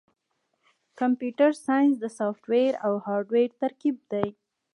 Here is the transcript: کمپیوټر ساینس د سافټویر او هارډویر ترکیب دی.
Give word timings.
کمپیوټر 0.99 1.51
ساینس 1.65 1.93
د 1.99 2.05
سافټویر 2.17 2.73
او 2.85 2.93
هارډویر 3.05 3.49
ترکیب 3.61 3.95
دی. 4.11 4.27